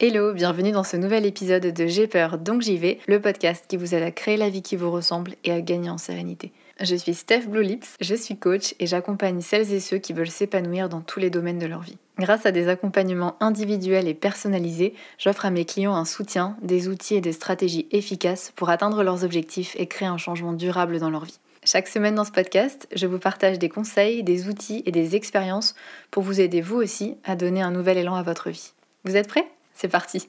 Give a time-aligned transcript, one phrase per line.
[0.00, 3.76] Hello, bienvenue dans ce nouvel épisode de J'ai peur donc j'y vais, le podcast qui
[3.76, 6.52] vous aide à créer la vie qui vous ressemble et à gagner en sérénité.
[6.80, 10.30] Je suis Steph Blue Lips, je suis coach et j'accompagne celles et ceux qui veulent
[10.30, 11.98] s'épanouir dans tous les domaines de leur vie.
[12.16, 17.16] Grâce à des accompagnements individuels et personnalisés, j'offre à mes clients un soutien, des outils
[17.16, 21.24] et des stratégies efficaces pour atteindre leurs objectifs et créer un changement durable dans leur
[21.24, 21.40] vie.
[21.64, 25.74] Chaque semaine dans ce podcast, je vous partage des conseils, des outils et des expériences
[26.12, 28.74] pour vous aider vous aussi à donner un nouvel élan à votre vie.
[29.02, 29.48] Vous êtes prêts?
[29.78, 30.28] C'est parti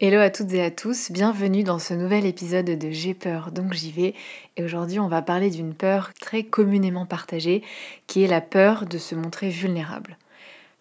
[0.00, 3.72] Hello à toutes et à tous, bienvenue dans ce nouvel épisode de J'ai peur donc
[3.72, 4.14] j'y vais.
[4.56, 7.62] Et aujourd'hui on va parler d'une peur très communément partagée
[8.08, 10.18] qui est la peur de se montrer vulnérable.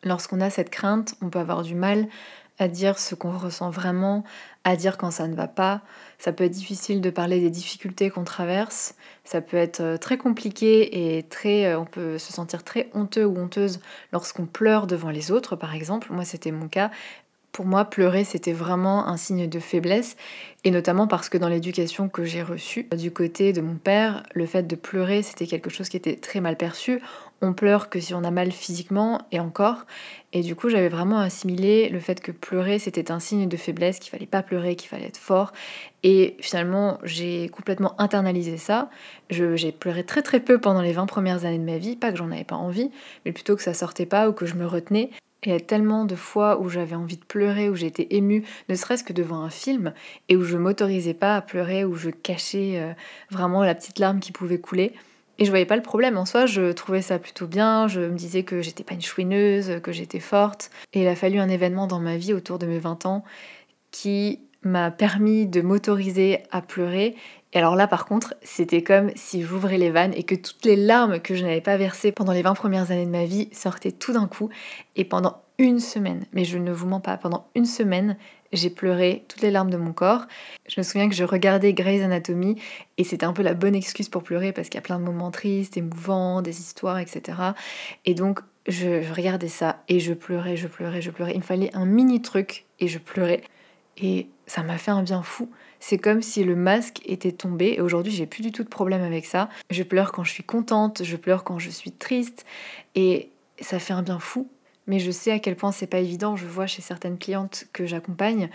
[0.03, 2.07] Lorsqu'on a cette crainte, on peut avoir du mal
[2.59, 4.23] à dire ce qu'on ressent vraiment,
[4.63, 5.81] à dire quand ça ne va pas.
[6.19, 8.95] Ça peut être difficile de parler des difficultés qu'on traverse.
[9.23, 13.25] Ça peut être euh, très compliqué et très, euh, on peut se sentir très honteux
[13.25, 13.79] ou honteuse
[14.11, 16.11] lorsqu'on pleure devant les autres, par exemple.
[16.11, 16.91] Moi, c'était mon cas.
[17.53, 20.17] Pour moi, pleurer, c'était vraiment un signe de faiblesse,
[20.63, 24.47] et notamment parce que dans l'éducation que j'ai reçue du côté de mon père, le
[24.47, 26.99] fait de pleurer, c'était quelque chose qui était très mal perçu.
[27.43, 29.85] On pleure que si on a mal physiquement, et encore.
[30.31, 33.99] Et du coup, j'avais vraiment assimilé le fait que pleurer, c'était un signe de faiblesse,
[33.99, 35.51] qu'il fallait pas pleurer, qu'il fallait être fort.
[36.01, 38.89] Et finalement, j'ai complètement internalisé ça.
[39.29, 42.17] J'ai pleuré très très peu pendant les 20 premières années de ma vie, pas que
[42.17, 42.89] j'en avais pas envie,
[43.25, 45.11] mais plutôt que ça sortait pas ou que je me retenais.
[45.45, 48.75] Il y a tellement de fois où j'avais envie de pleurer, où j'étais émue, ne
[48.75, 49.93] serait-ce que devant un film,
[50.29, 52.93] et où je m'autorisais pas à pleurer, où je cachais euh,
[53.29, 54.93] vraiment la petite larme qui pouvait couler.
[55.39, 58.15] Et je voyais pas le problème en soi, je trouvais ça plutôt bien, je me
[58.15, 60.69] disais que j'étais pas une chouineuse, que j'étais forte.
[60.93, 63.23] Et il a fallu un événement dans ma vie autour de mes 20 ans
[63.91, 67.15] qui m'a permis de m'autoriser à pleurer.
[67.53, 70.75] Et alors là, par contre, c'était comme si j'ouvrais les vannes et que toutes les
[70.75, 73.91] larmes que je n'avais pas versées pendant les 20 premières années de ma vie sortaient
[73.91, 74.49] tout d'un coup.
[74.95, 78.17] Et pendant une semaine, mais je ne vous mens pas, pendant une semaine,
[78.53, 80.25] j'ai pleuré toutes les larmes de mon corps.
[80.67, 82.55] Je me souviens que je regardais Grey's Anatomy
[82.97, 85.03] et c'était un peu la bonne excuse pour pleurer parce qu'il y a plein de
[85.03, 87.37] moments tristes, émouvants, des histoires, etc.
[88.05, 91.33] Et donc, je, regardais ça et je pleurais, je pleurais, je pleurais.
[91.33, 93.41] Il me fallait un mini truc et je pleurais.
[93.97, 95.49] Et ça m'a fait un bien fou.
[95.79, 99.01] C'est comme si le masque était tombé et aujourd'hui j'ai plus du tout de problème
[99.01, 99.49] avec ça.
[99.69, 102.45] Je pleure quand je suis contente, je pleure quand je suis triste
[102.95, 104.49] et ça fait un bien fou.
[104.85, 106.35] Mais je sais à quel point c'est pas évident.
[106.35, 108.49] Je vois chez certaines clientes que j'accompagne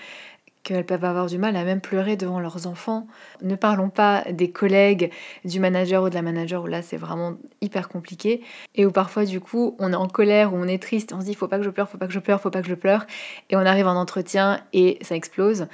[0.68, 3.06] qu'elles peuvent avoir du mal à même pleurer devant leurs enfants.
[3.40, 5.10] Ne parlons pas des collègues,
[5.46, 8.42] du manager ou de la manager où là c'est vraiment hyper compliqué
[8.74, 11.24] et où parfois du coup on est en colère ou on est triste, on se
[11.24, 12.74] dit faut pas que je pleure, faut pas que je pleure, faut pas que je
[12.74, 13.06] pleure
[13.48, 15.68] et on arrive en entretien et ça explose.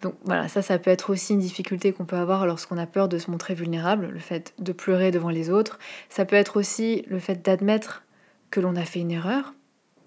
[0.00, 3.08] Donc voilà, ça ça peut être aussi une difficulté qu'on peut avoir lorsqu'on a peur
[3.08, 5.78] de se montrer vulnérable, le fait de pleurer devant les autres.
[6.08, 8.04] Ça peut être aussi le fait d'admettre
[8.50, 9.52] que l'on a fait une erreur,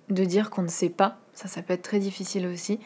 [0.10, 2.80] de dire qu'on ne sait pas, ça ça peut être très difficile aussi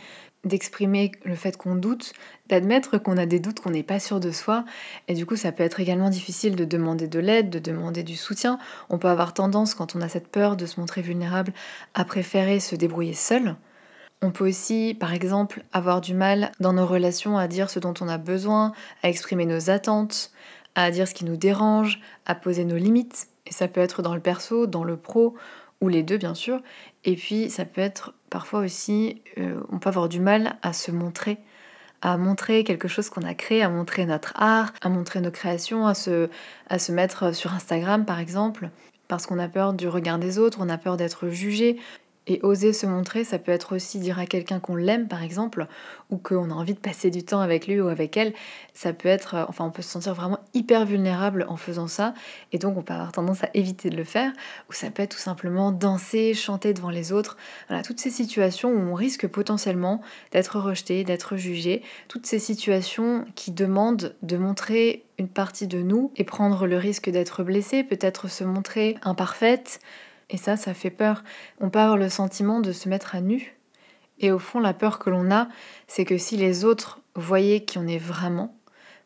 [0.48, 2.14] d'exprimer le fait qu'on doute,
[2.48, 4.66] d'admettre qu'on a des doutes, qu'on n'est pas sûr de soi.
[5.08, 8.16] Et du coup, ça peut être également difficile de demander de l'aide, de demander du
[8.16, 8.58] soutien.
[8.90, 11.54] On peut avoir tendance, quand on a cette peur de se montrer vulnérable,
[11.94, 13.56] à préférer se débrouiller seul.
[14.24, 17.94] On peut aussi, par exemple, avoir du mal dans nos relations à dire ce dont
[18.02, 18.72] on a besoin,
[19.04, 20.32] à exprimer nos attentes,
[20.74, 23.28] à dire ce qui nous dérange, à poser nos limites.
[23.46, 25.36] Et ça peut être dans le perso, dans le pro,
[25.82, 26.62] ou les deux bien sûr.
[27.08, 30.92] Et puis ça peut être parfois aussi, euh, on peut avoir du mal à se
[30.92, 31.38] montrer,
[32.02, 35.88] à montrer quelque chose qu'on a créé, à montrer notre art, à montrer nos créations,
[35.88, 36.30] à se,
[36.70, 38.70] à se mettre sur Instagram par exemple,
[39.08, 41.80] parce qu'on a peur du regard des autres, on a peur d'être jugé.
[42.28, 45.66] Et oser se montrer, ça peut être aussi dire à quelqu'un qu'on l'aime, par exemple,
[46.10, 48.34] ou qu'on a envie de passer du temps avec lui ou avec elle.
[48.74, 52.14] Ça peut être, euh, enfin, on peut se sentir vraiment hyper vulnérable en faisant ça,
[52.52, 54.32] et donc on peut avoir tendance à éviter de le faire.
[54.70, 57.38] Ou ça peut être tout simplement danser, chanter devant les autres.
[57.70, 60.02] Voilà, toutes ces situations où on risque potentiellement
[60.32, 61.82] d'être rejeté, d'être jugé.
[62.10, 67.10] Toutes ces situations qui demandent de montrer une partie de nous et prendre le risque
[67.10, 69.80] d'être blessé, peut-être se montrer imparfaite
[70.30, 71.24] et ça, ça fait peur.
[71.60, 73.56] On peut avoir le sentiment de se mettre à nu.
[74.20, 75.48] Et au fond, la peur que l'on a,
[75.88, 78.56] c'est que si les autres voyaient qui on est vraiment,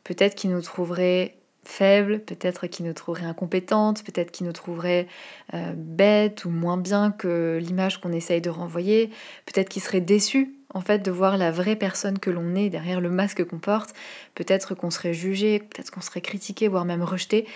[0.03, 5.07] peut-être qu'ils nous trouveraient faibles, peut-être qu'ils nous trouveraient incompétentes, peut-être qu'ils nous trouveraient
[5.53, 9.11] euh, bêtes ou moins bien que l'image qu'on essaye de renvoyer,
[9.45, 13.01] peut-être qu'ils seraient déçus en fait de voir la vraie personne que l'on est derrière
[13.01, 13.93] le masque qu'on porte,
[14.35, 17.47] peut-être qu'on serait jugé, peut-être qu'on serait critiqué, voire même rejeté,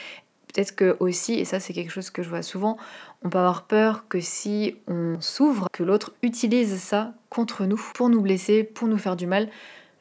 [0.56, 2.78] Peut-être que aussi, et ça c'est quelque chose que je vois souvent,
[3.24, 8.08] on peut avoir peur que si on s'ouvre, que l'autre utilise ça contre nous, pour
[8.08, 9.50] nous blesser, pour nous faire du mal.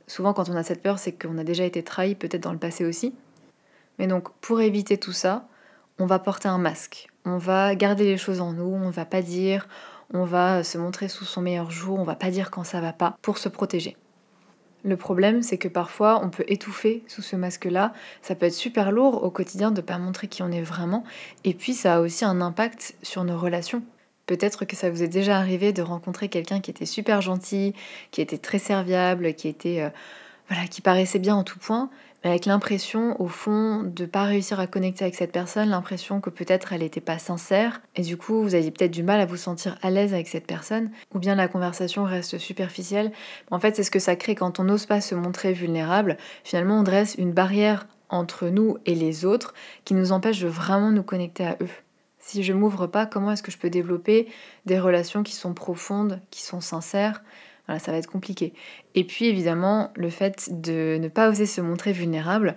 [0.07, 2.61] Souvent quand on a cette peur, c'est qu'on a déjà été trahi, peut-être dans le
[2.61, 3.17] passé aussi.
[3.99, 5.49] Mais donc pour éviter tout ça,
[5.99, 7.09] on va porter un masque.
[7.25, 9.67] On va garder les choses en nous, on va pas dire,
[10.13, 12.93] on va se montrer sous son meilleur jour, on va pas dire quand ça va
[12.93, 13.97] pas pour se protéger.
[14.85, 17.95] Le problème, c'est que parfois on peut étouffer sous ce masque-là.
[18.21, 21.05] Ça peut être super lourd au quotidien de ne pas montrer qui on est vraiment.
[21.45, 23.83] Et puis ça a aussi un impact sur nos relations.
[24.27, 27.75] Peut-être que ça vous est déjà arrivé de rencontrer quelqu'un qui était super gentil,
[28.11, 29.89] qui était très serviable, qui était euh,
[30.49, 31.89] voilà, qui paraissait bien en tout point,
[32.25, 36.73] avec l'impression au fond de pas réussir à connecter avec cette personne, l'impression que peut-être
[36.73, 39.79] elle n'était pas sincère, et du coup vous aviez peut-être du mal à vous sentir
[39.83, 43.13] à l'aise avec cette personne, ou bien la conversation reste superficielle.
[43.51, 46.17] En fait, c'est ce que ça crée quand on n'ose pas se montrer vulnérable.
[46.45, 49.55] Finalement, on dresse une barrière entre nous et les autres
[49.85, 51.71] qui nous empêche de vraiment nous connecter à eux.
[52.19, 54.29] Si je m'ouvre pas, comment est-ce que je peux développer
[54.65, 57.23] des relations qui sont profondes, qui sont sincères
[57.67, 58.53] voilà, ça va être compliqué.
[58.95, 62.57] Et puis évidemment, le fait de ne pas oser se montrer vulnérable,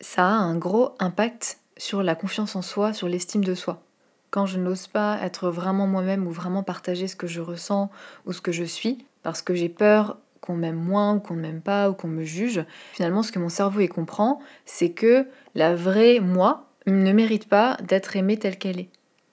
[0.00, 3.82] ça a un gros impact sur la confiance en soi, sur l'estime de soi.
[4.30, 7.90] Quand je n'ose pas être vraiment moi-même ou vraiment partager ce que je ressens
[8.24, 11.40] ou ce que je suis, parce que j'ai peur qu'on m'aime moins ou qu'on ne
[11.40, 15.26] m'aime pas ou qu'on me juge, finalement ce que mon cerveau y comprend, c'est que
[15.54, 18.90] la vraie moi ne mérite pas d'être aimée telle qu'elle est.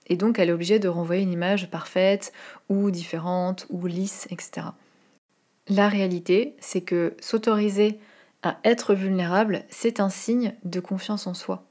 [0.07, 2.33] Et donc elle est obligée de renvoyer une image parfaite
[2.69, 4.67] ou différente ou lisse, etc.
[5.69, 7.99] La réalité, c'est que s'autoriser
[8.41, 11.63] à être vulnérable, c'est un signe de confiance en soi.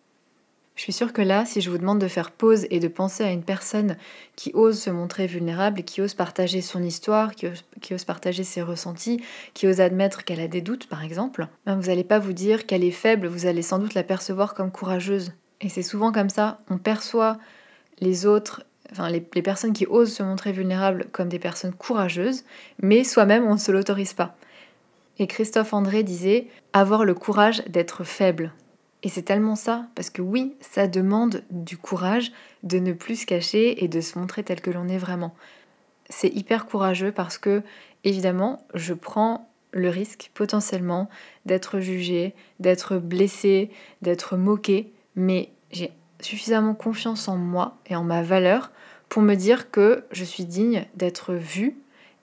[0.75, 3.23] Je suis sûre que là, si je vous demande de faire pause et de penser
[3.23, 3.97] à une personne
[4.37, 9.23] qui ose se montrer vulnérable, qui ose partager son histoire, qui ose, partager ses ressentis,
[9.53, 12.65] qui ose admettre qu'elle a des doutes par exemple, ben vous n'allez pas vous dire
[12.65, 15.33] qu'elle est faible, vous allez sans doute la percevoir comme courageuse.
[15.61, 17.37] Et c'est souvent comme ça, on perçoit
[18.01, 22.45] les autres, enfin les, personnes qui osent se montrer vulnérables comme des personnes courageuses,
[22.81, 24.37] mais soi-même on ne se l'autorise pas.
[25.19, 28.53] Et Christophe André disait avoir le courage d'être faible.
[29.03, 33.27] Et c'est tellement ça, parce que oui, ça demande du courage de ne plus se
[33.27, 35.35] cacher et de se montrer tel que l'on est vraiment.
[36.09, 37.63] C'est hyper courageux parce que,
[38.05, 41.09] évidemment, je prends le risque potentiellement
[41.47, 43.71] d'être jugé, d'être blessé,
[44.03, 45.91] d'être moqué, mais j'ai
[46.21, 48.71] suffisamment confiance en moi et en ma valeur
[49.13, 51.77] pour me dire que je suis digne d'être vue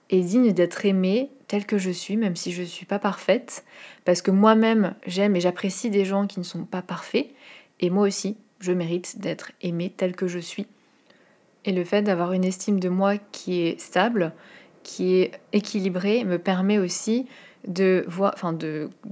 [0.08, 3.64] et digne d'être aimée telle que je suis, même si je ne suis pas parfaite,
[4.04, 7.28] parce que moi-même j'aime et j'apprécie des gens qui ne sont pas parfaits,
[7.78, 10.66] et moi aussi je mérite d'être aimée telle que je suis.
[11.64, 14.32] Et le fait d'avoir une estime de moi qui est stable,
[14.82, 17.26] qui est équilibrée, me permet aussi
[17.68, 18.04] de,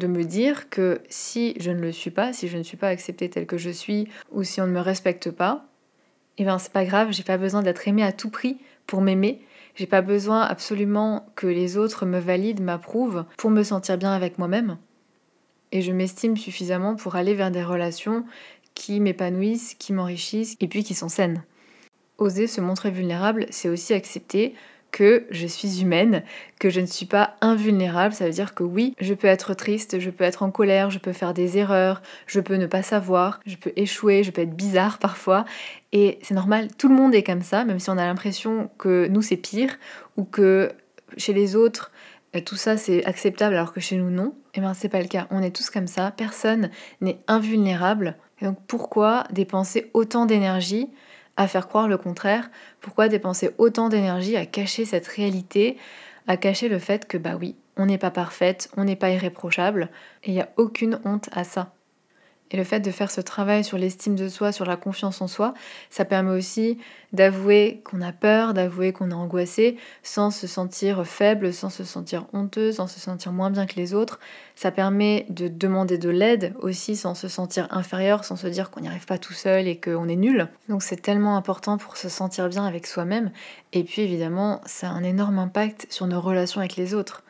[0.03, 3.31] me dire que si je ne le suis pas, si je ne suis pas acceptée
[3.31, 5.68] telle que je suis, ou si on ne me respecte pas,
[6.39, 9.43] eh bien c'est pas grave, j'ai pas besoin d'être aimée à tout prix pour m'aimer.
[9.75, 14.39] J'ai pas besoin absolument que les autres me valident, m'approuvent pour me sentir bien avec
[14.39, 14.79] moi-même.
[15.71, 18.25] Et je m'estime suffisamment pour aller vers des relations
[18.75, 21.43] qui m'épanouissent, qui m'enrichissent et puis qui sont saines.
[22.17, 24.55] Oser se montrer vulnérable, c'est aussi accepter
[24.91, 26.23] que je suis humaine,
[26.59, 28.15] que je ne suis pas invulnérable.
[28.15, 30.99] Ça veut dire que oui, je peux être triste, je peux être en colère, je
[30.99, 34.57] peux faire des erreurs, je peux ne pas savoir, je peux échouer, je peux être
[34.57, 35.45] bizarre parfois.
[35.93, 39.07] Et c'est normal, tout le monde est comme ça, même si on a l'impression que
[39.09, 39.79] nous c'est pire
[40.17, 40.73] ou que
[41.17, 41.91] chez les autres
[42.37, 44.35] euh, tout ça c'est acceptable alors que chez nous non.
[44.55, 45.27] Et eh bien c'est pas le cas.
[45.31, 46.71] On est tous comme ça, personne
[47.01, 48.17] n'est invulnérable.
[48.43, 50.91] Donc pourquoi dépenser autant d'énergie
[51.39, 52.51] à faire croire le contraire
[52.81, 55.79] Pourquoi dépenser autant d'énergie à cacher cette réalité,
[56.27, 59.89] à cacher le fait que bah oui, on n'est pas parfaite, on n'est pas irréprochable,
[60.25, 61.73] et il n'y a aucune honte à ça.
[62.51, 65.29] Et le fait de faire ce travail sur l'estime de soi, sur la confiance en
[65.29, 65.55] soi,
[65.91, 66.79] ça permet aussi
[67.13, 72.27] d'avouer qu'on a peur, d'avouer qu'on est angoissé, sans se sentir faible, sans se sentir
[72.33, 74.19] honteuse, sans se sentir moins bien que les autres.
[74.55, 78.81] Ça permet de demander de l'aide aussi sans se sentir inférieur, sans se dire qu'on
[78.81, 80.49] n'y arrive pas tout seul et qu'on est nul.
[80.69, 83.31] Donc c'est tellement important pour se sentir bien avec soi-même.
[83.73, 87.23] Et puis évidemment, ça a un énorme impact sur nos relations avec les autres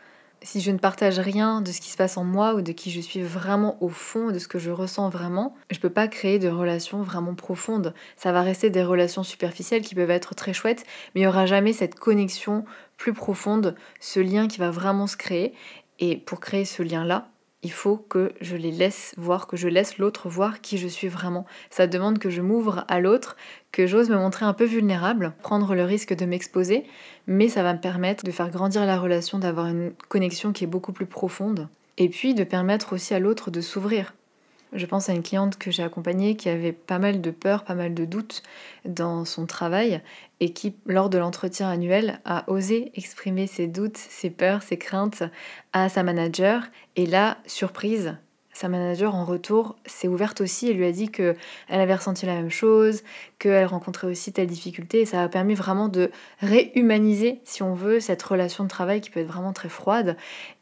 [0.43, 2.91] si je ne partage rien de ce qui se passe en moi ou de qui
[2.91, 6.09] je suis vraiment au fond, de ce que je ressens vraiment, je ne peux pas
[6.09, 7.95] créer de relations vraiment profondes.
[8.17, 11.47] Ça va rester des relations superficielles qui peuvent être très chouettes, mais il n'y aura
[11.47, 12.65] jamais cette connexion
[12.97, 15.55] plus profonde, ce lien qui va vraiment se créer.
[15.99, 17.29] Et pour créer ce lien-là,
[17.63, 21.09] il faut que je les laisse voir, que je laisse l'autre voir qui je suis
[21.09, 21.45] vraiment.
[21.71, 23.37] Ça demande que je m'ouvre à l'autre,
[23.73, 26.85] que j'ose me montrer un peu vulnérable, prendre le risque de m'exposer,
[27.27, 30.69] mais ça va me permettre de faire grandir la relation, d'avoir une connexion qui est
[30.69, 34.15] beaucoup plus profonde, et puis de permettre aussi à l'autre de s'ouvrir.
[34.73, 37.75] Je pense à une cliente que j'ai accompagnée qui avait pas mal de peur, pas
[37.75, 38.43] mal de doutes
[38.85, 40.03] dans son travail
[40.41, 45.23] et qui, lors de l'entretien annuel, a osé exprimer ses doutes, ses peurs, ses craintes
[45.73, 46.65] à sa manager.
[46.97, 48.17] Et là, surprise,
[48.59, 51.37] sa manager en retour s'est ouverte aussi et lui a dit qu'elle
[51.69, 53.05] avait ressenti la même chose,
[53.39, 56.11] qu'elle rencontrait aussi telle difficulté et ça a permis vraiment de
[56.41, 60.17] réhumaniser, si on veut, cette relation de travail qui peut être vraiment très froide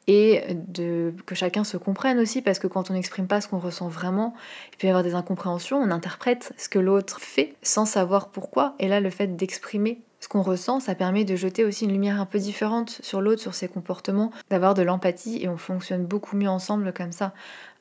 [0.09, 3.59] et de, que chacun se comprenne aussi parce que quand on n'exprime pas ce qu'on
[3.59, 4.35] ressent vraiment,
[4.75, 8.75] il peut y avoir des incompréhensions, on interprète ce que l'autre fait sans savoir pourquoi
[8.79, 12.21] et là le fait d'exprimer ce qu'on ressent, ça permet de jeter aussi une lumière
[12.21, 16.37] un peu différente sur l'autre, sur ses comportements, d'avoir de l'empathie et on fonctionne beaucoup
[16.37, 17.33] mieux ensemble comme ça.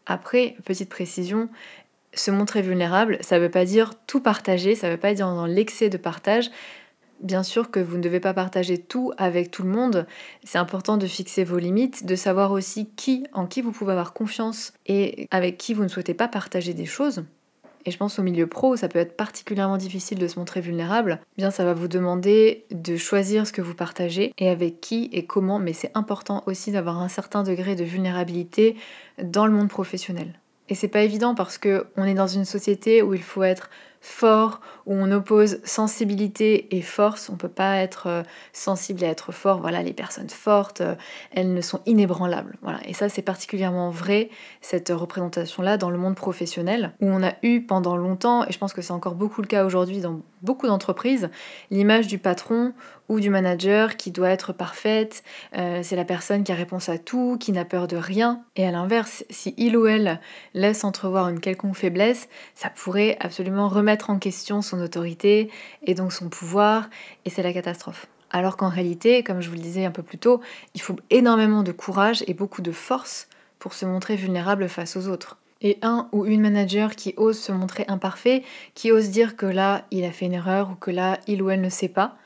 [0.05, 1.49] Après, petite précision,
[2.13, 5.27] se montrer vulnérable, ça ne veut pas dire tout partager, ça ne veut pas dire
[5.27, 6.49] dans l'excès de partage.
[7.21, 10.05] Bien sûr que vous ne devez pas partager tout avec tout le monde.
[10.43, 14.13] C'est important de fixer vos limites, de savoir aussi qui, en qui vous pouvez avoir
[14.13, 17.23] confiance et avec qui vous ne souhaitez pas partager des choses.
[17.85, 21.19] Et je pense au milieu pro, ça peut être particulièrement difficile de se montrer vulnérable.
[21.37, 25.25] Bien, ça va vous demander de choisir ce que vous partagez et avec qui et
[25.25, 28.75] comment, mais c'est important aussi d'avoir un certain degré de vulnérabilité
[29.21, 30.39] dans le monde professionnel.
[30.69, 33.69] Et c'est pas évident parce que on est dans une société où il faut être
[34.05, 37.29] fort, où on oppose sensibilité et force.
[37.29, 39.59] On peut pas être euh, sensible et être fort.
[39.59, 40.95] Voilà, les personnes fortes, euh,
[41.31, 42.57] elles ne sont inébranlables.
[42.61, 42.79] Voilà.
[42.85, 44.29] Et ça, c'est particulièrement vrai,
[44.61, 48.73] cette représentation-là, dans le monde professionnel, où on a eu pendant longtemps, et je pense
[48.73, 51.29] que c'est encore beaucoup le cas aujourd'hui dans beaucoup d'entreprises,
[51.71, 52.73] l'image du patron
[53.09, 55.23] ou du manager qui doit être parfaite,
[55.57, 58.43] euh, c'est la personne qui a réponse à tout, qui n'a peur de rien.
[58.55, 60.19] Et à l'inverse, si il ou elle
[60.53, 65.49] laisse entrevoir une quelconque faiblesse, ça pourrait absolument remettre en question son autorité
[65.83, 66.89] et donc son pouvoir,
[67.25, 68.07] et c'est la catastrophe.
[68.31, 70.41] Alors qu'en réalité, comme je vous le disais un peu plus tôt,
[70.73, 73.27] il faut énormément de courage et beaucoup de force
[73.59, 75.37] pour se montrer vulnérable face aux autres.
[75.61, 79.85] Et un ou une manager qui ose se montrer imparfait, qui ose dire que là,
[79.89, 82.17] il a fait une erreur ou que là, il ou elle ne sait pas,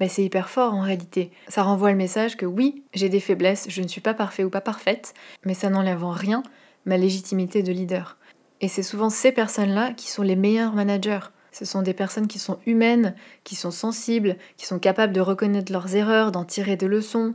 [0.00, 1.30] ben c'est hyper fort en réalité.
[1.48, 4.50] Ça renvoie le message que oui, j'ai des faiblesses, je ne suis pas parfait ou
[4.50, 5.14] pas parfaite,
[5.44, 6.42] mais ça n'enlève en rien
[6.86, 8.16] ma légitimité de leader.
[8.62, 11.20] Et c'est souvent ces personnes-là qui sont les meilleurs managers.
[11.50, 13.14] Ce sont des personnes qui sont humaines,
[13.44, 17.34] qui sont sensibles, qui sont capables de reconnaître leurs erreurs, d'en tirer des leçons,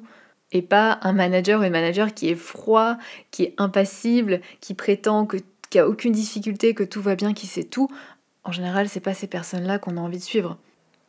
[0.51, 2.97] et pas un manager ou une manager qui est froid,
[3.29, 5.37] qui est impassible, qui prétend que
[5.69, 7.89] qui a aucune difficulté, que tout va bien, qui sait tout.
[8.45, 10.57] En général, c'est pas ces personnes-là qu'on a envie de suivre.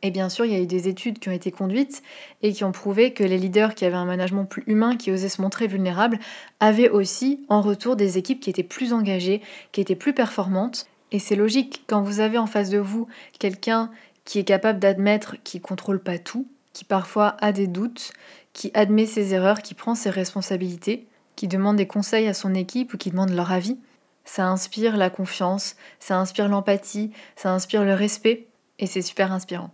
[0.03, 2.03] Et bien sûr, il y a eu des études qui ont été conduites
[2.43, 5.29] et qui ont prouvé que les leaders qui avaient un management plus humain, qui osaient
[5.29, 6.21] se montrer vulnérables,
[6.61, 10.87] avaient aussi en retour des équipes qui étaient plus engagées, qui étaient plus performantes.
[11.11, 13.09] Et c'est logique, quand vous avez en face de vous
[13.41, 13.91] quelqu'un
[14.25, 18.13] qui est capable d'admettre qu'il contrôle pas tout, qui parfois a des doutes,
[18.53, 22.95] qui admet ses erreurs, qui prend ses responsabilités, qui demande des conseils à son équipe
[22.95, 23.79] ou qui demande leur avis,
[24.25, 28.47] ça inspire la confiance, ça inspire l'empathie, ça inspire le respect
[28.79, 29.71] et c'est super inspirant.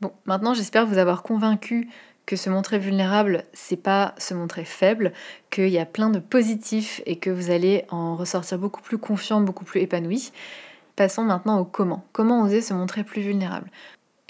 [0.00, 1.88] Bon, maintenant j'espère vous avoir convaincu
[2.24, 5.12] que se montrer vulnérable, c'est pas se montrer faible,
[5.50, 9.40] qu'il y a plein de positifs et que vous allez en ressortir beaucoup plus confiant,
[9.40, 10.32] beaucoup plus épanoui.
[10.96, 12.04] Passons maintenant au comment.
[12.12, 13.70] Comment oser se montrer plus vulnérable?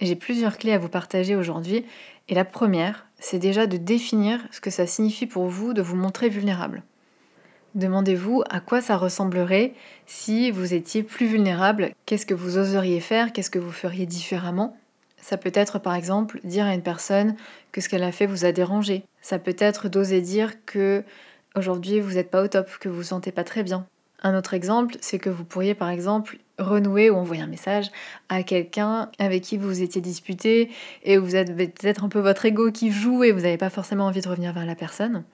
[0.01, 1.85] J'ai plusieurs clés à vous partager aujourd'hui
[2.29, 5.97] et la première, c'est déjà de définir ce que ça signifie pour vous de vous
[5.97, 6.83] montrer vulnérable.
[7.77, 9.75] Demandez-vous à quoi ça ressemblerait
[10.07, 14.77] si vous étiez plus vulnérable, qu'est-ce que vous oseriez faire, qu'est-ce que vous feriez différemment?
[15.21, 17.37] Ça peut être par exemple dire à une personne
[17.73, 19.05] que ce qu'elle a fait vous a dérangé.
[19.21, 21.05] Ça peut être d'oser dire que
[21.57, 23.87] aujourd'hui vous n'êtes pas au top, que vous vous sentez pas très bien.
[24.23, 27.91] Un autre exemple, c'est que vous pourriez par exemple renouer ou envoyer un message
[28.29, 30.71] à quelqu'un avec qui vous étiez disputé
[31.05, 34.07] et vous avez peut-être un peu votre ego qui joue et vous n'avez pas forcément
[34.07, 35.25] envie de revenir vers la personne.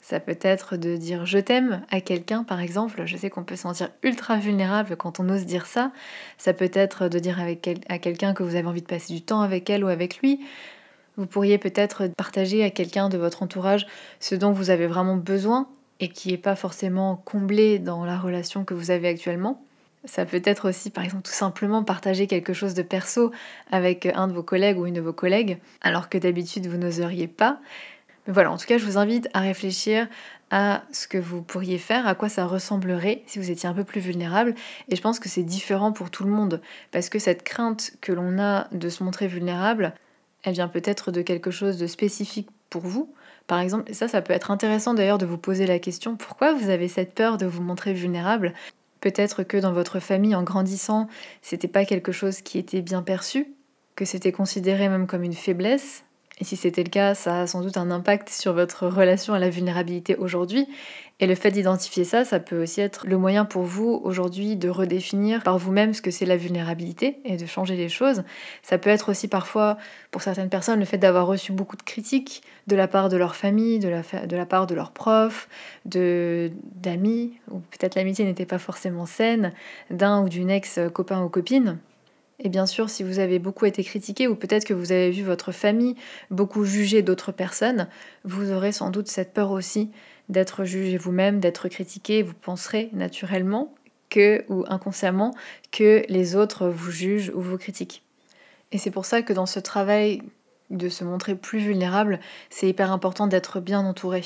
[0.00, 3.02] Ça peut être de dire je t'aime à quelqu'un, par exemple.
[3.06, 5.90] Je sais qu'on peut se sentir ultra vulnérable quand on ose dire ça.
[6.38, 9.22] Ça peut être de dire avec à quelqu'un que vous avez envie de passer du
[9.22, 10.40] temps avec elle ou avec lui.
[11.16, 13.86] Vous pourriez peut-être partager à quelqu'un de votre entourage
[14.20, 18.64] ce dont vous avez vraiment besoin et qui n'est pas forcément comblé dans la relation
[18.64, 19.62] que vous avez actuellement.
[20.04, 23.32] Ça peut être aussi, par exemple, tout simplement partager quelque chose de perso
[23.72, 27.26] avec un de vos collègues ou une de vos collègues, alors que d'habitude vous n'oseriez
[27.26, 27.58] pas.
[28.28, 30.08] Voilà, en tout cas, je vous invite à réfléchir
[30.50, 33.84] à ce que vous pourriez faire, à quoi ça ressemblerait si vous étiez un peu
[33.84, 34.54] plus vulnérable.
[34.88, 38.12] Et je pense que c'est différent pour tout le monde, parce que cette crainte que
[38.12, 39.94] l'on a de se montrer vulnérable,
[40.42, 43.12] elle vient peut-être de quelque chose de spécifique pour vous.
[43.46, 46.68] Par exemple, ça, ça peut être intéressant d'ailleurs de vous poser la question, pourquoi vous
[46.68, 48.54] avez cette peur de vous montrer vulnérable?
[49.00, 51.08] Peut-être que dans votre famille, en grandissant,
[51.42, 53.46] c'était pas quelque chose qui était bien perçu,
[53.94, 56.05] que c'était considéré même comme une faiblesse,
[56.38, 59.38] Et si c'était le cas, ça a sans doute un impact sur votre relation à
[59.38, 60.68] la vulnérabilité aujourd'hui.
[61.18, 64.68] Et le fait d'identifier ça, ça peut aussi être le moyen pour vous aujourd'hui de
[64.68, 68.22] redéfinir par vous-même ce que c'est la vulnérabilité et de changer les choses.
[68.62, 69.78] Ça peut être aussi parfois,
[70.10, 73.34] pour certaines personnes, le fait d'avoir reçu beaucoup de critiques de la part de leur
[73.34, 75.48] famille, de la, de la part de leurs profs,
[75.86, 79.54] d'amis, ou peut-être l'amitié n'était pas forcément saine,
[79.90, 81.78] d'un ou d'une ex-copain ou copine.
[82.38, 85.22] Et bien sûr, si vous avez beaucoup été critiqué ou peut-être que vous avez vu
[85.22, 85.96] votre famille
[86.30, 87.88] beaucoup juger d'autres personnes,
[88.24, 89.90] vous aurez sans doute cette peur aussi
[90.28, 92.22] d'être jugé vous-même, d'être critiqué.
[92.22, 93.74] Vous penserez naturellement
[94.10, 95.34] que, ou inconsciemment,
[95.72, 98.02] que les autres vous jugent ou vous critiquent.
[98.72, 100.22] Et c'est pour ça que dans ce travail
[100.70, 104.22] de se montrer plus vulnérable, c'est hyper important d'être bien entouré,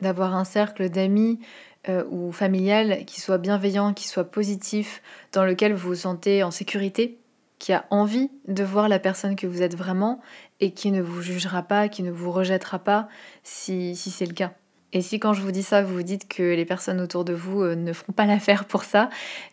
[0.00, 1.38] d'avoir un cercle d'amis,
[1.90, 6.50] euh, ou familial qui soit bienveillant, qui soit positif, dans lequel vous vous sentez en
[6.50, 7.18] sécurité
[7.64, 10.20] qui a envie de voir la personne que vous êtes vraiment
[10.60, 13.08] et qui ne vous jugera pas, qui ne vous rejettera pas
[13.42, 14.52] si, si c'est le cas.
[14.92, 17.32] Et si quand je vous dis ça, vous vous dites que les personnes autour de
[17.32, 19.08] vous euh, ne feront pas l'affaire pour ça,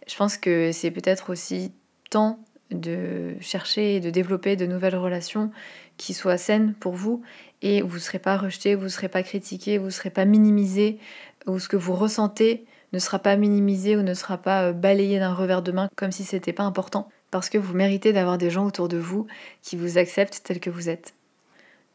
[0.09, 1.71] je pense que c'est peut-être aussi
[2.09, 5.49] temps de chercher et de développer de nouvelles relations
[5.95, 7.21] qui soient saines pour vous
[7.61, 10.25] et vous ne serez pas rejeté, vous ne serez pas critiqué, vous ne serez pas
[10.25, 10.99] minimisé,
[11.47, 15.17] ou ce que vous ressentez ne sera pas minimisé ou ne sera pas euh, balayé
[15.17, 18.50] d'un revers de main comme si c'était pas important parce que vous méritez d'avoir des
[18.50, 19.25] gens autour de vous
[19.61, 21.13] qui vous acceptent tel que vous êtes.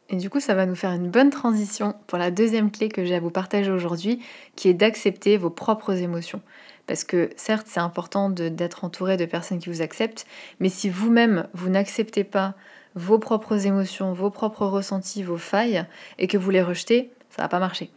[0.09, 3.03] Et du coup, ça va nous faire une bonne transition pour la deuxième clé que
[3.03, 4.21] j'ai à vous partager aujourd'hui,
[4.55, 6.41] qui est d'accepter vos propres émotions.
[6.85, 10.25] Parce que certes, c'est important d'être entouré de personnes qui vous acceptent,
[10.61, 12.55] mais si vous-même, vous, n'acceptez pas
[12.95, 15.85] vos propres émotions, vos propres ressentis, vos failles,
[16.17, 17.91] et que vous les rejetez, ça va pas marcher.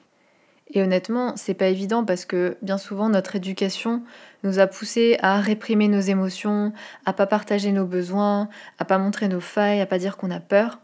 [0.72, 4.02] Et honnêtement, c'est pas évident parce que bien souvent notre éducation
[4.44, 6.72] nous a poussé à réprimer nos émotions,
[7.04, 8.48] à pas partager nos besoins,
[8.78, 10.78] à pas montrer nos failles, à pas dire qu'on a peur.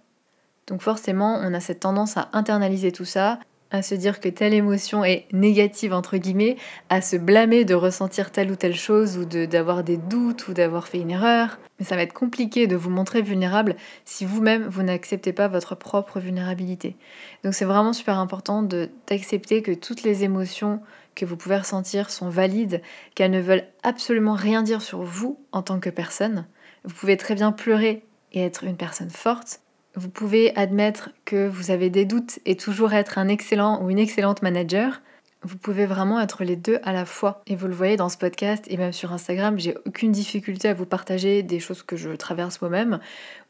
[0.66, 3.38] Donc forcément, on a cette tendance à internaliser tout ça
[3.70, 6.56] à se dire que telle émotion est négative entre guillemets,
[6.88, 10.88] à se blâmer de ressentir telle ou telle chose ou d'avoir des doutes ou d'avoir
[10.88, 11.58] fait une erreur.
[11.78, 15.75] Mais ça va être compliqué de vous montrer vulnérable si vous-même vous, n'acceptez pas votre
[15.75, 16.96] propre vulnérabilité.
[17.44, 20.80] Donc c'est vraiment super important d'accepter que toutes les émotions
[21.14, 22.82] que vous pouvez ressentir sont valides,
[23.14, 26.46] qu'elles ne veulent absolument rien dire sur vous en tant que personne.
[26.85, 29.61] Vous pouvez très bien pleurer et être une personne forte,
[29.96, 33.98] vous pouvez admettre que vous avez des doutes et toujours être un excellent ou une
[33.98, 35.00] excellente manager.
[35.42, 37.40] Vous pouvez vraiment être les deux à la fois.
[37.46, 40.75] Et vous le voyez dans ce podcast et même sur Instagram, j'ai aucune difficulté à
[40.75, 43.00] vous partager des choses que je traverse moi-même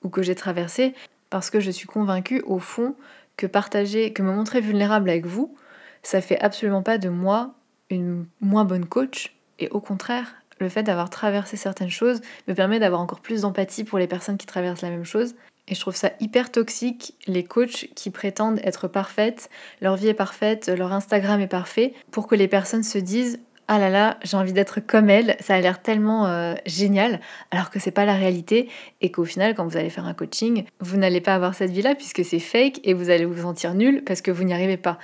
[0.05, 0.95] ou que j'ai traversées
[1.31, 2.95] parce que je suis convaincue au fond
[3.37, 5.57] que partager, que me montrer vulnérable avec vous,
[6.05, 7.55] ça fait absolument pas de moi
[7.91, 12.79] une moins bonne coach et au contraire, le fait d'avoir traversé certaines choses me permet
[12.79, 15.35] d'avoir encore plus d'empathie pour les personnes qui traversent la même chose
[15.69, 19.51] et je trouve ça hyper toxique, les coachs qui prétendent être parfaites,
[19.81, 23.81] leur vie est parfaite, leur Instagram est parfait, pour que les personnes se disent ah
[23.81, 27.81] là là, j'ai envie d'être comme elle, ça a l'air tellement euh, génial, alors que
[27.81, 28.69] c'est pas la réalité,
[29.01, 31.97] et qu'au final, quand vous allez faire un coaching, vous n'allez pas avoir cette vie-là
[31.97, 34.99] puisque c'est fake et vous allez vous sentir nul parce que vous n'y arrivez pas.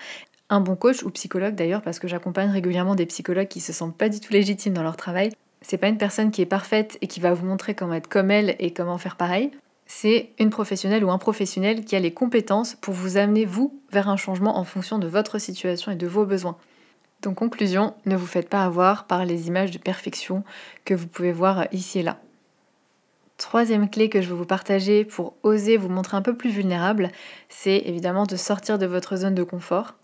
[0.49, 3.97] Un bon coach ou psychologue d'ailleurs, parce que j'accompagne régulièrement des psychologues qui se sentent
[3.97, 7.07] pas du tout légitimes dans leur travail, c'est pas une personne qui est parfaite et
[7.07, 9.51] qui va vous montrer comment être comme elle et comment faire pareil
[9.95, 14.09] c'est une professionnelle ou un professionnel qui a les compétences pour vous amener, vous, vers
[14.09, 16.57] un changement en fonction de votre situation et de vos besoins.
[17.21, 20.45] Donc conclusion, ne vous faites pas avoir par les images de perfection
[20.87, 22.19] que vous pouvez voir ici et là.
[23.37, 27.11] Troisième clé que je veux vous partager pour oser vous montrer un peu plus vulnérable,
[27.51, 29.95] c'est évidemment de sortir de votre zone de confort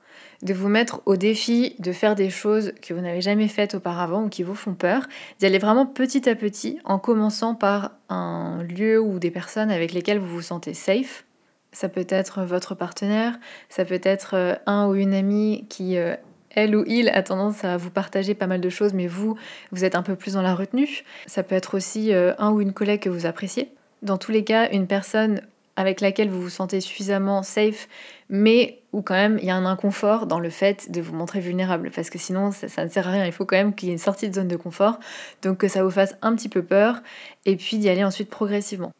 [0.43, 4.25] de vous mettre au défi de faire des choses que vous n'avez jamais faites auparavant
[4.25, 5.07] ou qui vous font peur,
[5.39, 9.93] d'y aller vraiment petit à petit en commençant par un lieu ou des personnes avec
[9.93, 11.25] lesquelles vous vous sentez safe.
[11.73, 16.15] Ça peut être votre partenaire, ça peut être euh, un ou une amie qui, euh,
[16.51, 19.37] elle ou il, a tendance à vous partager pas mal de choses, mais vous,
[19.71, 21.05] vous êtes un peu plus dans la retenue.
[21.27, 23.71] Ça peut être aussi euh, un ou une collègue que vous appréciez.
[24.03, 25.43] Dans tous les cas, une personne
[25.79, 27.89] avec laquelle vous vous sentez suffisamment safe,
[28.29, 31.39] mais où quand même il y a un inconfort dans le fait de vous montrer
[31.39, 33.93] vulnérable, parce que sinon ça, ne sert à rien, il faut quand même qu'il y
[33.93, 34.99] ait une sortie de zone de confort,
[35.41, 37.01] donc que ça vous fasse un petit peu peur,
[37.47, 38.91] et puis d'y aller ensuite progressivement.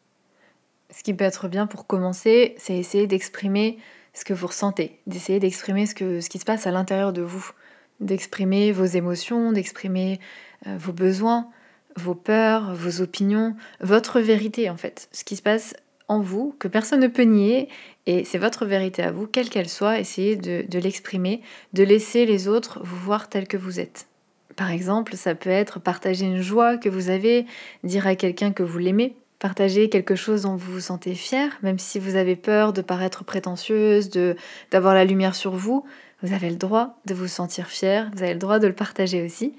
[0.89, 3.77] Ce qui peut être bien pour commencer, c'est essayer d'exprimer
[4.13, 7.51] ce que vous ressentez, d'essayer d'exprimer ce, ce qui se passe à l'intérieur de vous,
[7.99, 10.21] d'exprimer vos émotions, d'exprimer
[10.65, 11.49] euh, vos besoins,
[11.97, 15.75] vos peurs, vos opinions, votre vérité en fait, ce qui se passe
[16.09, 17.69] en vous, que personne ne peut nier,
[18.05, 21.41] et c'est votre vérité à vous, quelle qu'elle soit, essayez de, l'exprimer,
[21.73, 24.07] de laisser les autres vous voir tel que vous êtes.
[24.55, 27.45] Par exemple, ça peut être partager une joie que vous avez,
[27.83, 31.79] dire à quelqu'un que vous l'aimez, Partagez quelque chose dont vous vous sentez fier, même
[31.79, 34.35] si vous avez peur de paraître prétentieuse, de
[34.69, 35.85] d'avoir la lumière sur vous.
[36.21, 39.23] Vous avez le droit de vous sentir fier, vous avez le droit de le partager
[39.23, 39.55] aussi.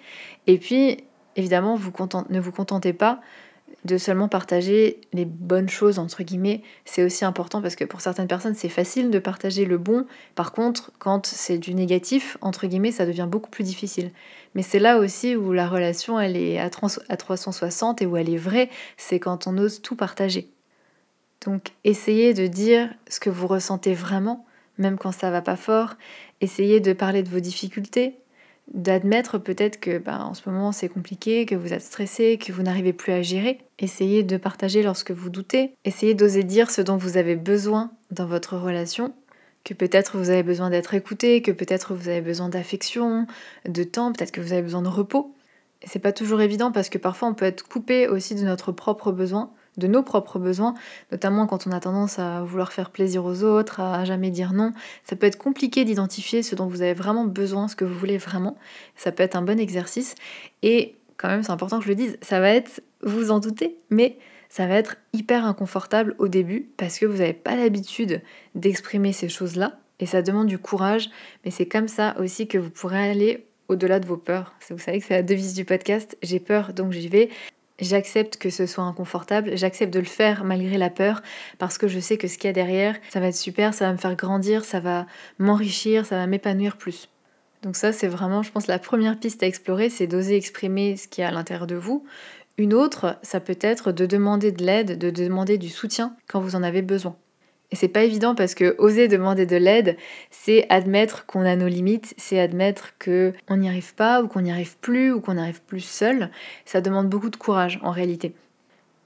[0.46, 0.98] Et puis,
[1.34, 1.92] évidemment, vous
[2.28, 3.20] ne vous contentez pas
[3.85, 8.27] de seulement partager les bonnes choses, entre guillemets, c'est aussi important parce que pour certaines
[8.27, 10.07] personnes, c'est facile de partager le bon.
[10.35, 14.11] Par contre, quand c'est du négatif, entre guillemets, ça devient beaucoup plus difficile.
[14.55, 18.37] Mais c'est là aussi où la relation, elle est à 360 et où elle est
[18.37, 20.51] vraie, c'est quand on ose tout partager.
[21.47, 24.45] Donc, essayez de dire ce que vous ressentez vraiment,
[24.77, 25.95] même quand ça va pas fort.
[26.43, 28.19] Essayez de parler de vos difficultés,
[28.72, 32.62] d'admettre peut-être que bah, en ce moment c'est compliqué, que vous êtes stressé, que vous
[32.62, 33.59] n'arrivez plus à gérer.
[33.78, 35.74] Essayez de partager lorsque vous doutez.
[35.85, 39.14] Essayez d'oser dire ce dont vous avez besoin dans votre relation.
[39.64, 43.26] Que peut-être vous avez besoin d'être écouté, que peut-être vous avez besoin d'affection,
[43.68, 45.35] de temps, peut-être que vous avez besoin de repos.
[45.85, 49.12] C'est pas toujours évident parce que parfois on peut être coupé aussi de notre propre
[49.12, 50.74] besoin de nos propres besoins,
[51.12, 54.72] notamment quand on a tendance à vouloir faire plaisir aux autres, à jamais dire non.
[55.04, 58.18] Ça peut être compliqué d'identifier ce dont vous avez vraiment besoin, ce que vous voulez
[58.18, 58.56] vraiment.
[58.96, 60.14] Ça peut être un bon exercice.
[60.62, 63.78] Et quand même, c'est important que je le dise, ça va être, vous en doutez,
[63.90, 68.20] mais ça va être hyper inconfortable au début parce que vous n'avez pas l'habitude
[68.54, 69.78] d'exprimer ces choses-là.
[70.00, 71.11] Et ça demande du courage,
[71.44, 74.54] mais c'est comme ça aussi que vous pourrez aller au-delà de vos peurs.
[74.70, 77.28] Vous savez que c'est la devise du podcast, j'ai peur donc j'y vais.
[77.81, 81.23] J'accepte que ce soit inconfortable, j'accepte de le faire malgré la peur
[81.59, 83.87] parce que je sais que ce qu'il y a derrière, ça va être super, ça
[83.87, 85.07] va me faire grandir, ça va
[85.38, 87.09] m'enrichir, ça va m'épanouir plus.
[87.62, 91.09] Donc ça, c'est vraiment, je pense, la première piste à explorer, c'est d'oser exprimer ce
[91.09, 92.05] qu'il y a à l'intérieur de vous.
[92.59, 96.57] Une autre, ça peut être de demander de l'aide, de demander du soutien quand vous
[96.57, 97.16] en avez besoin.
[97.72, 99.96] Et c'est pas évident parce que oser demander de l'aide,
[100.30, 104.40] c'est admettre qu'on a nos limites, c'est admettre que on n'y arrive pas ou qu'on
[104.40, 106.30] n'y arrive plus ou qu'on n'arrive plus seul.
[106.64, 108.35] Ça demande beaucoup de courage en réalité.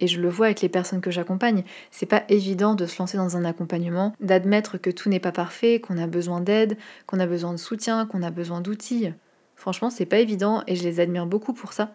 [0.01, 3.17] Et je le vois avec les personnes que j'accompagne, c'est pas évident de se lancer
[3.17, 7.27] dans un accompagnement, d'admettre que tout n'est pas parfait, qu'on a besoin d'aide, qu'on a
[7.27, 9.13] besoin de soutien, qu'on a besoin d'outils.
[9.57, 11.95] Franchement, c'est pas évident et je les admire beaucoup pour ça.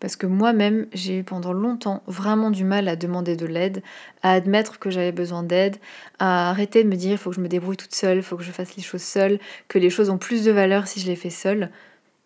[0.00, 3.82] Parce que moi-même, j'ai eu pendant longtemps vraiment du mal à demander de l'aide,
[4.22, 5.76] à admettre que j'avais besoin d'aide,
[6.18, 8.36] à arrêter de me dire il faut que je me débrouille toute seule, il faut
[8.36, 11.06] que je fasse les choses seule, que les choses ont plus de valeur si je
[11.06, 11.70] les fais seule,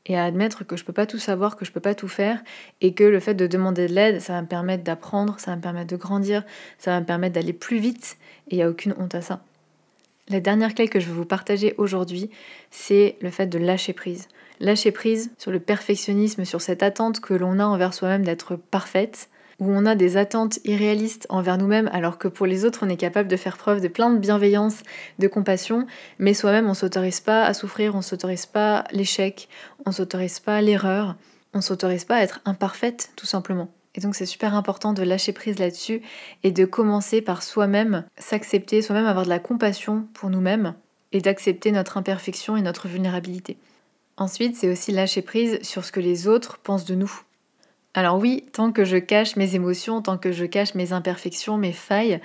[0.04, 2.42] et à admettre que je peux pas tout savoir, que je peux pas tout faire,
[2.82, 5.56] et que le fait de demander de l'aide, ça va me permettre d'apprendre, ça va
[5.56, 6.44] me permettre de grandir,
[6.78, 8.18] ça va me permettre d'aller plus vite,
[8.50, 9.42] et il n'y a aucune honte à ça.
[10.28, 12.30] La dernière clé que je veux vous partager aujourd'hui,
[12.70, 14.28] c'est le fait de lâcher prise
[14.62, 19.28] lâcher prise sur le perfectionnisme, sur cette attente que l'on a envers soi-même d'être parfaite,
[19.58, 22.96] où on a des attentes irréalistes envers nous-mêmes alors que pour les autres on est
[22.96, 24.82] capable de faire preuve de plein de bienveillance,
[25.18, 25.86] de compassion,
[26.18, 29.48] mais soi-même on s'autorise pas à souffrir, on s'autorise pas l'échec,
[29.84, 31.16] on s'autorise pas l'erreur,
[31.54, 33.68] on s'autorise pas à être imparfaite tout simplement.
[33.94, 36.02] Et donc c'est super important de lâcher prise là-dessus
[36.44, 40.74] et de commencer par soi-même s'accepter, soi-même avoir de la compassion pour nous-mêmes
[41.10, 43.58] et d'accepter notre imperfection et notre vulnérabilité.
[44.16, 47.22] Ensuite, c'est aussi lâcher prise sur ce que les autres pensent de nous.
[47.94, 51.72] Alors oui, tant que je cache mes émotions, tant que je cache mes imperfections, mes
[51.72, 52.20] failles,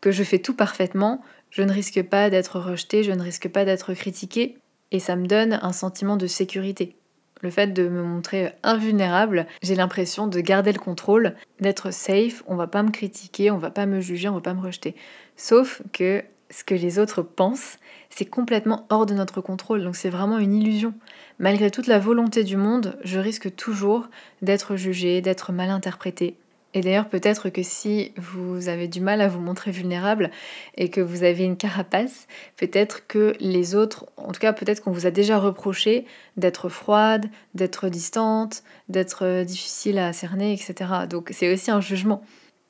[0.00, 3.64] que je fais tout parfaitement, je ne risque pas d'être rejetée, je ne risque pas
[3.64, 4.58] d'être critiquée,
[4.90, 6.96] et ça me donne un sentiment de sécurité.
[7.42, 12.56] Le fait de me montrer invulnérable, j'ai l'impression de garder le contrôle, d'être safe, on
[12.56, 14.94] va pas me critiquer, on va pas me juger, on va pas me rejeter.
[15.36, 17.78] Sauf que ce que les autres pensent,
[18.16, 20.94] c'est complètement hors de notre contrôle, donc c'est vraiment une illusion.
[21.40, 24.08] Malgré toute la volonté du monde, je risque toujours
[24.40, 26.36] d'être jugée, d'être mal interprétée.
[26.74, 30.30] Et d'ailleurs, peut-être que si vous avez du mal à vous montrer vulnérable
[30.76, 34.92] et que vous avez une carapace, peut-être que les autres, en tout cas peut-être qu'on
[34.92, 36.04] vous a déjà reproché
[36.36, 40.90] d'être froide, d'être distante, d'être difficile à cerner, etc.
[41.10, 42.22] Donc c'est aussi un jugement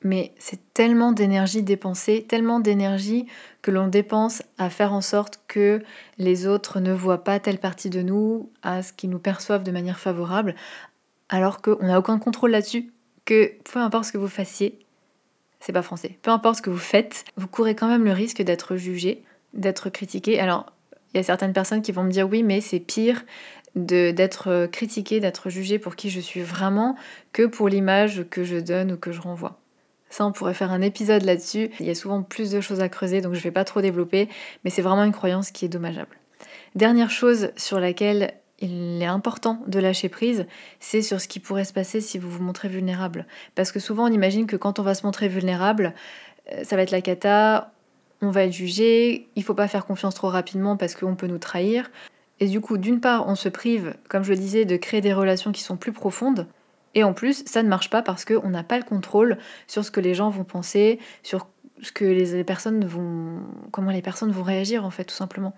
[0.05, 3.25] mais c'est tellement d'énergie dépensée, tellement d'énergie
[3.65, 5.81] que l'on dépense à faire en sorte que
[6.19, 9.71] les autres ne voient pas telle partie de nous, à ce qu'ils nous perçoivent de
[9.71, 10.53] manière favorable,
[11.29, 12.93] alors qu'on n'a aucun contrôle là-dessus,
[13.25, 14.77] que peu importe ce que vous fassiez,
[15.59, 18.43] c'est pas français, peu importe ce que vous faites, vous courez quand même le risque
[18.43, 19.23] d'être jugé,
[19.55, 20.39] d'être critiqué.
[20.39, 20.71] Alors,
[21.15, 23.25] il y a certaines personnes qui vont me dire oui, mais c'est pire
[23.73, 26.95] d'être critiqué, d'être jugé pour qui je suis vraiment
[27.33, 29.59] que pour l'image que je donne ou que je renvoie.
[30.09, 31.71] Ça, on pourrait faire un épisode là-dessus.
[31.79, 33.81] Il y a souvent plus de choses à creuser, donc je ne vais pas trop
[33.81, 34.29] développer,
[34.63, 36.17] mais c'est vraiment une croyance qui est dommageable.
[36.75, 40.45] Dernière chose sur laquelle il est important de lâcher prise,
[40.79, 43.25] c'est sur ce qui pourrait se passer si vous vous montrez vulnérable.
[43.55, 45.93] Parce que souvent, on imagine que quand on va se montrer vulnérable,
[46.51, 47.73] euh, ça va être la cata,
[48.21, 51.37] on va être jugé, il faut pas faire confiance trop rapidement parce qu'on peut nous
[51.37, 51.91] trahir.
[52.39, 55.13] Et du coup, d'une part, on se prive, comme je le disais, de créer des
[55.13, 56.47] relations qui sont plus profondes,
[56.95, 59.91] Et en plus, ça ne marche pas parce qu'on n'a pas le contrôle sur ce
[59.91, 61.47] que les gens vont penser, sur
[61.81, 63.41] ce que les personnes vont.
[63.71, 65.53] comment les personnes vont réagir en fait, tout simplement.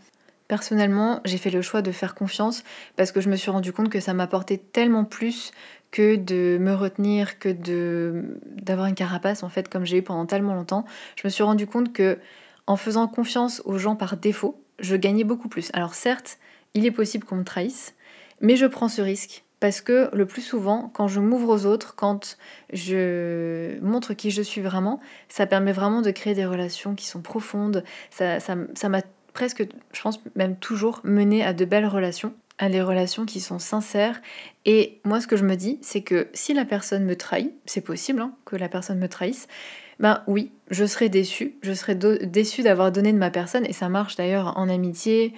[0.47, 2.63] Personnellement, j'ai fait le choix de faire confiance
[2.95, 5.51] parce que je me suis rendu compte que ça m'apportait tellement plus
[5.91, 10.25] que de me retenir, que de d'avoir une carapace en fait comme j'ai eu pendant
[10.25, 10.85] tellement longtemps.
[11.15, 12.17] Je me suis rendu compte que
[12.65, 15.69] en faisant confiance aux gens par défaut, je gagnais beaucoup plus.
[15.73, 16.37] Alors certes,
[16.73, 17.93] il est possible qu'on me trahisse,
[18.41, 21.95] mais je prends ce risque parce que le plus souvent, quand je m'ouvre aux autres,
[21.95, 22.37] quand
[22.71, 27.21] je montre qui je suis vraiment, ça permet vraiment de créer des relations qui sont
[27.21, 27.83] profondes.
[28.11, 29.01] Ça, ça, m'a
[29.33, 33.59] presque, je pense même toujours, mené à de belles relations, à des relations qui sont
[33.59, 34.21] sincères.
[34.65, 37.81] Et moi, ce que je me dis, c'est que si la personne me trahit, c'est
[37.81, 39.47] possible hein, que la personne me trahisse,
[39.99, 41.55] ben oui, je serais déçue.
[41.63, 45.33] Je serais déçue d'avoir donné de ma personne, et ça marche d'ailleurs en amitié,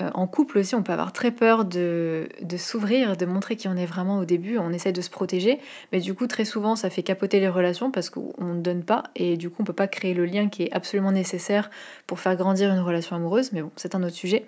[0.00, 2.26] euh, en couple aussi, on peut avoir très peur de,
[2.56, 4.58] s'ouvrir, de montrer qui on est vraiment au début.
[4.58, 5.60] On essaie de se protéger,
[5.92, 9.04] mais du coup, très souvent, ça fait capoter les relations parce qu'on ne donne pas
[9.14, 11.70] et du coup, on peut pas créer le lien qui est absolument nécessaire
[12.06, 13.52] pour faire grandir une relation amoureuse.
[13.52, 14.44] Mais bon, c'est un autre sujet.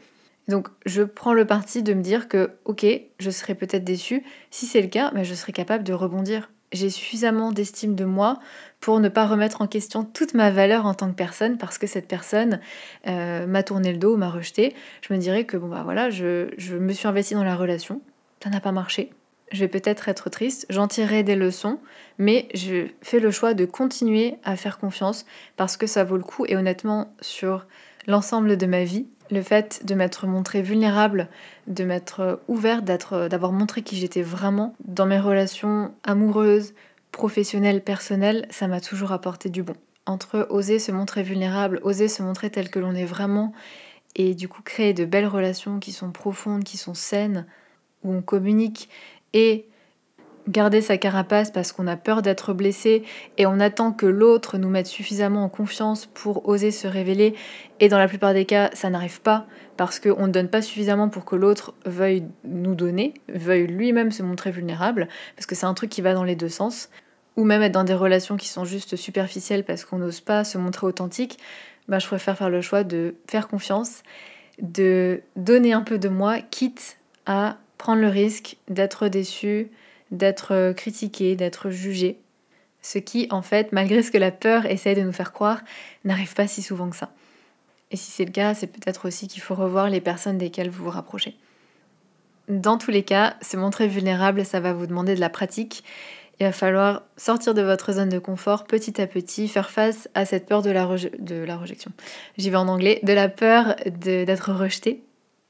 [0.48, 2.86] Donc, je prends le parti de me dire que, ok,
[3.18, 4.24] je serai peut-être déçue.
[4.50, 8.04] Si c'est le cas, mais ben, je serai capable de rebondir j'ai suffisamment d'estime de
[8.04, 8.38] moi
[8.86, 11.88] pour ne pas remettre en question toute ma valeur en tant que personne parce que
[11.88, 12.60] cette personne
[13.08, 14.76] euh, m'a tourné le dos, m'a rejeté.
[15.00, 18.00] Je me dirais que bon bah voilà, je, me suis investie dans la relation,
[18.40, 19.10] ça n'a pas marché.
[19.50, 21.80] Je vais peut-être être triste, j'en tirerai des leçons,
[22.18, 26.22] mais je fais le choix de continuer à faire confiance parce que ça vaut le
[26.22, 27.66] coup et honnêtement sur
[28.06, 31.26] l'ensemble de ma vie, le fait de m'être montrée vulnérable,
[31.66, 36.72] de m'être ouverte, d'avoir montré qui j'étais vraiment dans mes relations amoureuses,
[37.16, 39.72] professionnelles, personnelles, ça m'a toujours apporté du bon.
[40.04, 43.54] Entre oser se montrer vulnérable, oser se montrer tel que l'on est vraiment,
[44.14, 47.46] et du coup créer de belles relations qui sont profondes, qui sont saines,
[48.04, 48.90] où on communique,
[49.32, 49.66] et
[50.46, 53.02] garder sa carapace parce qu'on a peur d'être blessé
[53.36, 57.34] et on attend que l'autre nous mette suffisamment en confiance pour oser se révéler.
[57.80, 61.08] Et dans la plupart des cas, ça n'arrive pas parce qu'on ne donne pas suffisamment
[61.08, 65.74] pour que l'autre veuille nous donner, veuille lui-même se montrer vulnérable, parce que c'est un
[65.74, 66.90] truc qui va dans les deux sens.
[67.36, 70.58] Ou même être dans des relations qui sont juste superficielles parce qu'on n'ose pas se
[70.58, 71.38] montrer authentique,
[71.88, 74.02] bah, je préfère faire le choix de faire confiance,
[74.60, 79.68] de donner un peu de moi, quitte à prendre le risque d'être déçu,
[80.10, 82.18] d'être critiqué, d'être jugé.
[82.80, 85.60] Ce qui, en fait, malgré ce que la peur essaie de nous faire croire,
[86.04, 87.10] n'arrive pas si souvent que ça.
[87.90, 90.84] Et si c'est le cas, c'est peut-être aussi qu'il faut revoir les personnes desquelles vous
[90.84, 91.36] vous rapprochez.
[92.48, 95.82] Dans tous les cas, se montrer vulnérable, ça va vous demander de la pratique.
[96.38, 100.26] Il va falloir sortir de votre zone de confort petit à petit, faire face à
[100.26, 100.86] cette peur de la,
[101.18, 101.58] de la.
[102.36, 105.02] J'y vais en anglais, de la peur d'être rejeté.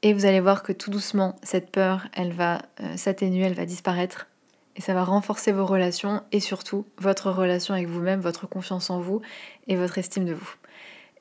[0.03, 3.65] Et vous allez voir que tout doucement, cette peur, elle va euh, s'atténuer, elle va
[3.65, 4.29] disparaître
[4.77, 9.01] et ça va renforcer vos relations et surtout votre relation avec vous-même, votre confiance en
[9.01, 9.23] vous
[9.67, 10.55] et votre estime de vous.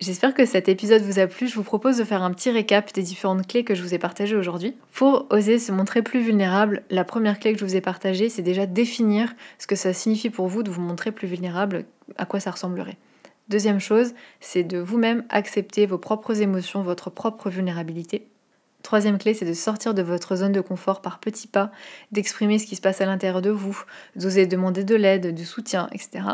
[0.01, 1.47] J'espère que cet épisode vous a plu.
[1.47, 3.97] Je vous propose de faire un petit récap des différentes clés que je vous ai
[3.97, 4.75] partagées aujourd'hui.
[4.91, 8.41] Pour oser se montrer plus vulnérable, la première clé que je vous ai partagée, c'est
[8.41, 11.85] déjà définir ce que ça signifie pour vous de vous montrer plus vulnérable,
[12.17, 12.97] à quoi ça ressemblerait.
[13.47, 18.27] Deuxième chose, c'est de vous-même accepter vos propres émotions, votre propre vulnérabilité.
[18.83, 21.71] Troisième clé, c'est de sortir de votre zone de confort par petits pas,
[22.11, 23.81] d'exprimer ce qui se passe à l'intérieur de vous,
[24.17, 26.25] d'oser demander de l'aide, du soutien, etc.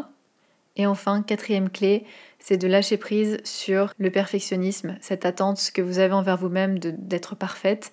[0.77, 2.05] Et enfin, quatrième clé,
[2.39, 7.35] c'est de lâcher prise sur le perfectionnisme, cette attente que vous avez envers vous-même d'être
[7.35, 7.91] parfaite,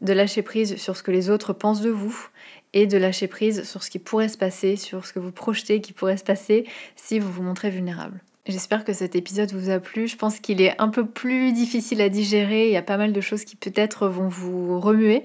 [0.00, 2.28] de lâcher prise sur ce que les autres pensent de vous
[2.72, 5.80] et de lâcher prise sur ce qui pourrait se passer, sur ce que vous projetez
[5.80, 8.20] qui pourrait se passer si vous vous montrez vulnérable.
[8.48, 10.06] J'espère que cet épisode vous a plu.
[10.06, 12.68] Je pense qu'il est un peu plus difficile à digérer.
[12.68, 15.24] Il y a pas mal de choses qui peut-être vont vous remuer.